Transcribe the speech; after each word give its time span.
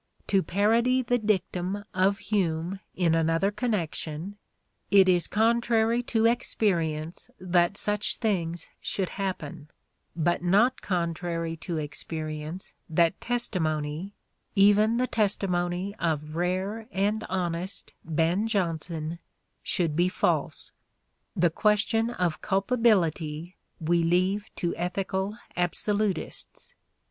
To 0.29 0.41
parody 0.41 1.03
the 1.03 1.19
dictum 1.19 1.83
of 1.93 2.17
Hume 2.17 2.79
in 2.95 3.13
another 3.13 3.51
connection, 3.51 4.35
it 4.89 5.07
is 5.07 5.27
contrary 5.27 6.01
to 6.01 6.25
experience 6.25 7.29
that 7.39 7.77
such 7.77 8.15
things 8.15 8.71
should 8.81 9.09
happen, 9.09 9.69
but 10.15 10.41
not 10.43 10.81
contrary 10.81 11.55
to 11.57 11.77
experience 11.77 12.73
that 12.89 13.21
testimony, 13.21 14.15
even 14.55 14.97
the 14.97 15.05
testimony 15.05 15.93
of 15.99 16.35
rare 16.35 16.87
and 16.91 17.23
honest 17.25 17.93
Ben 18.03 18.47
Jonson, 18.47 19.19
should 19.61 19.95
be 19.95 20.09
false. 20.09 20.71
The 21.35 21.51
question 21.51 22.09
of 22.09 22.41
culpability 22.41 23.55
we 23.79 24.01
leave 24.01 24.49
to 24.55 24.75
ethical 24.77 25.37
absolutists. 25.55 26.73